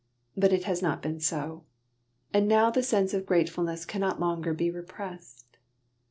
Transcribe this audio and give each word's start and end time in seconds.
But 0.35 0.51
it 0.51 0.63
has 0.63 0.81
not 0.81 1.03
been 1.03 1.19
so. 1.19 1.63
And 2.33 2.47
now 2.47 2.71
the 2.71 2.81
sense 2.81 3.13
of 3.13 3.27
gratefulness 3.27 3.85
cannot 3.85 4.19
longer 4.19 4.51
be 4.51 4.71
repressed. 4.71 5.59